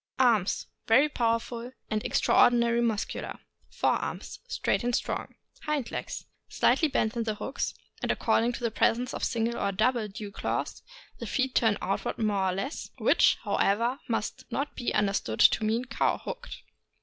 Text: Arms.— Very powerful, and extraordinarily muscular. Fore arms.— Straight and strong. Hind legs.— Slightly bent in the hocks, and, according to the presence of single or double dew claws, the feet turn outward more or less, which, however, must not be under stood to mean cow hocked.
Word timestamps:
Arms.— 0.17 0.65
Very 0.87 1.07
powerful, 1.07 1.73
and 1.91 2.03
extraordinarily 2.03 2.81
muscular. 2.81 3.37
Fore 3.69 3.97
arms.— 4.01 4.39
Straight 4.47 4.83
and 4.83 4.95
strong. 4.95 5.35
Hind 5.65 5.91
legs.— 5.91 6.25
Slightly 6.49 6.87
bent 6.87 7.15
in 7.15 7.21
the 7.23 7.35
hocks, 7.35 7.75
and, 8.01 8.09
according 8.11 8.53
to 8.53 8.61
the 8.63 8.71
presence 8.71 9.13
of 9.13 9.23
single 9.23 9.59
or 9.59 9.71
double 9.71 10.07
dew 10.07 10.31
claws, 10.31 10.81
the 11.19 11.27
feet 11.27 11.53
turn 11.53 11.77
outward 11.83 12.17
more 12.17 12.49
or 12.49 12.51
less, 12.53 12.89
which, 12.97 13.37
however, 13.43 13.99
must 14.07 14.51
not 14.51 14.75
be 14.75 14.91
under 14.91 15.13
stood 15.13 15.39
to 15.39 15.63
mean 15.63 15.85
cow 15.85 16.17
hocked. 16.17 16.63